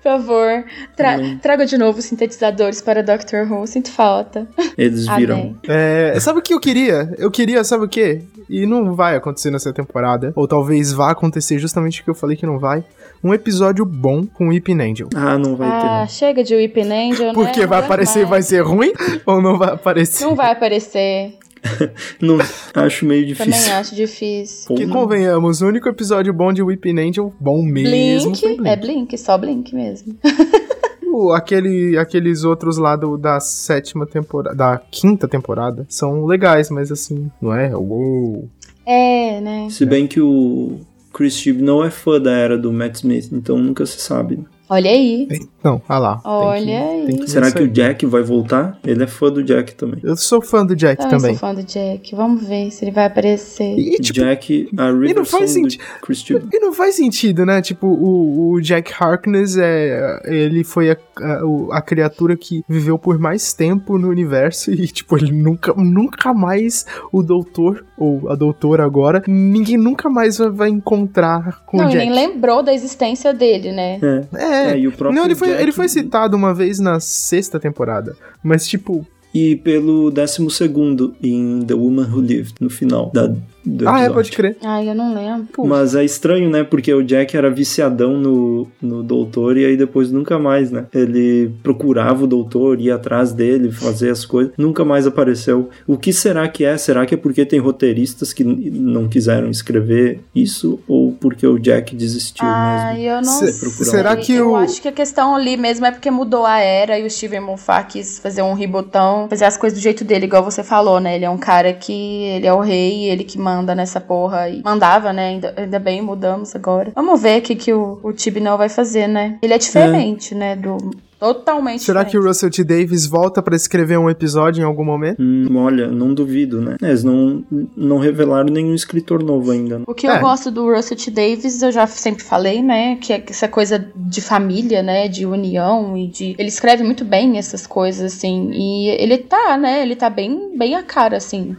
[0.00, 0.64] Por favor,
[0.96, 4.46] tra- traga de novo os sintetizadores para Doctor Who, sinto falta.
[4.78, 5.36] Eles viram.
[5.40, 5.56] Amém.
[5.68, 7.12] É, sabe o que eu queria?
[7.18, 8.22] Eu queria, sabe o quê?
[8.48, 10.32] E não vai acontecer nessa temporada.
[10.36, 12.84] Ou talvez vá acontecer justamente o que eu falei que não vai.
[13.22, 15.08] Um episódio bom com Weeping Angel.
[15.14, 15.86] Ah, não vai ter.
[15.88, 17.66] Ah, chega de Weeping Angel, Porque né?
[17.66, 18.46] vai aparecer e vai mais.
[18.46, 18.92] ser ruim?
[19.26, 20.24] Ou não vai aparecer?
[20.24, 21.36] Não vai aparecer.
[22.20, 22.38] Não,
[22.74, 23.74] acho meio Também difícil.
[23.74, 24.74] acho difícil.
[24.76, 24.96] Que não.
[24.96, 28.68] convenhamos, o único episódio bom de Weeping Angel, bom mesmo, foi Blink, Blink.
[28.70, 30.16] é Blink, só Blink mesmo.
[31.10, 36.92] O- aquele, aqueles outros lá do, da sétima temporada, da quinta temporada, são legais, mas
[36.92, 37.74] assim, não é?
[37.74, 38.48] Uou.
[38.84, 39.68] É, né?
[39.70, 40.78] Se bem que o
[41.12, 44.44] Chris Chib não é fã da era do Matt Smith, então nunca se sabe.
[44.68, 45.26] Olha aí.
[45.68, 46.12] Não, ah lá.
[46.14, 47.06] tem que- Olha aí.
[47.06, 48.78] tem que Será que o Jack vai voltar?
[48.86, 50.00] Ele é fã do Jack também.
[50.02, 51.36] Eu sou fã do Jack Também também.
[51.36, 52.14] sou fã do Jack.
[52.14, 53.78] Vamos ver se ele vai aparecer.
[53.78, 56.48] E, tipo, Jack, a não Riverson faz do sentido.
[56.52, 57.60] E não faz sentido, né?
[57.60, 60.20] Tipo, o, o Jack Harkness é.
[60.24, 65.16] Ele foi a, a, a criatura que viveu por mais tempo no universo e, tipo,
[65.16, 70.68] ele nunca, nunca mais o doutor, ou a doutora agora, ninguém nunca mais vai, vai
[70.70, 72.06] encontrar com não, o e Jack.
[72.06, 73.98] nem lembrou da existência dele, né?
[74.02, 74.38] É.
[74.38, 74.70] É.
[74.72, 78.16] É, e o próprio Não, ele foi, ele foi citado uma vez na sexta temporada.
[78.42, 79.06] Mas, tipo.
[79.34, 83.34] E pelo 12 segundo em The Woman Who Lived, no final da,
[83.68, 84.56] do Ah, é, pode crer.
[84.64, 85.46] Ai, eu não lembro.
[85.66, 86.64] Mas é estranho, né?
[86.64, 90.86] Porque o Jack era viciadão no, no doutor e aí depois nunca mais, né?
[90.94, 95.68] Ele procurava o doutor, ia atrás dele, fazer as coisas, nunca mais apareceu.
[95.86, 96.76] O que será que é?
[96.78, 100.80] Será que é porque tem roteiristas que não quiseram escrever isso?
[100.88, 103.08] Ou porque o Jack desistiu Ai, mesmo?
[103.10, 103.84] eu não Se- sei.
[103.84, 106.98] será que eu o- acho que a questão ali mesmo é porque mudou a era
[106.98, 110.42] e o Steven Moffat quis fazer um ribotão, fazer as coisas do jeito dele, igual
[110.44, 111.16] você falou, né?
[111.16, 114.62] Ele é um cara que ele é o rei, ele que manda nessa porra e
[114.62, 115.28] mandava, né?
[115.28, 116.92] Ainda, ainda bem, mudamos agora.
[116.94, 119.38] Vamos ver o que, que o, o Tibnall vai fazer, né?
[119.42, 120.56] Ele é diferente, né?
[120.56, 120.76] Do
[121.18, 122.28] totalmente Será que o diferente.
[122.28, 122.62] Russell T.
[122.64, 125.20] Davis volta pra escrever um episódio em algum momento?
[125.20, 126.76] Hum, olha, não duvido, né?
[126.80, 127.44] Eles não,
[127.76, 129.78] não revelaram nenhum escritor novo ainda.
[129.80, 129.84] né?
[129.88, 130.16] O que É.
[130.16, 131.10] eu gosto do Russell T.
[131.10, 132.96] Davis, eu já sempre falei, né?
[133.00, 135.08] Que é essa coisa de família, né?
[135.08, 136.36] De união e de.
[136.38, 138.50] Ele escreve muito bem essas coisas, assim.
[138.52, 139.82] E ele tá, né?
[139.82, 141.56] Ele tá bem, bem a cara, assim.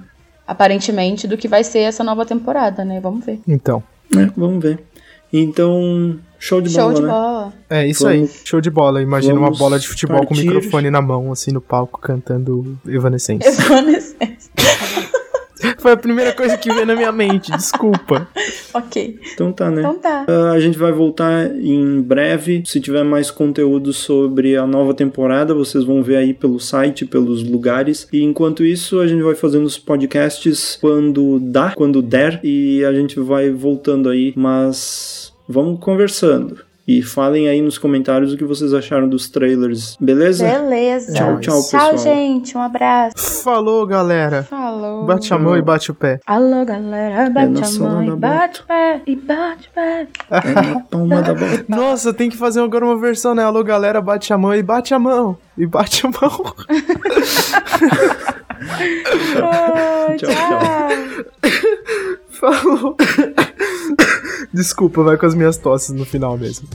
[0.50, 3.00] Aparentemente, do que vai ser essa nova temporada, né?
[3.00, 3.40] Vamos ver.
[3.48, 3.84] Então.
[4.18, 4.80] É, vamos ver.
[5.32, 7.08] Então, show de Show bola, de né?
[7.08, 7.54] bola.
[7.70, 9.00] É isso Vamos- aí, show de bola.
[9.00, 10.46] Imagina uma bola de futebol com o partir.
[10.46, 13.46] microfone na mão, assim, no palco, cantando Evanescence.
[13.62, 14.39] Evanescence.
[15.80, 18.28] Foi a primeira coisa que veio na minha mente, desculpa.
[18.74, 19.20] Ok.
[19.34, 19.82] Então tá, né?
[19.82, 20.26] Então tá.
[20.28, 22.64] Ah, a gente vai voltar em breve.
[22.66, 27.44] Se tiver mais conteúdo sobre a nova temporada, vocês vão ver aí pelo site, pelos
[27.44, 28.08] lugares.
[28.12, 32.94] E enquanto isso, a gente vai fazendo os podcasts quando dá, quando der, e a
[32.94, 34.34] gente vai voltando aí.
[34.36, 36.69] Mas vamos conversando.
[36.92, 40.44] E falem aí nos comentários o que vocês acharam dos trailers, beleza?
[40.44, 41.14] Beleza.
[41.14, 41.90] Tchau, tchau, pessoal.
[41.90, 42.58] Tchau, gente.
[42.58, 43.44] Um abraço.
[43.44, 44.42] Falou, galera.
[44.42, 45.06] Falou.
[45.06, 46.20] Bate a mão e bate o pé.
[46.26, 47.26] Alô, galera.
[47.26, 49.02] É Bate na a mão e bate o pé.
[49.06, 50.08] E bate o pé.
[50.32, 51.66] É na palma da boca.
[51.70, 53.44] Nossa, tem que fazer agora uma versão, né?
[53.44, 55.38] Alô, galera, bate a mão e bate a mão.
[55.56, 56.56] E bate a mão.
[59.42, 60.90] Oh, Tchau, tchau.
[62.30, 62.98] Falou.
[64.54, 66.68] Desculpa, vai com as minhas tosses no final mesmo.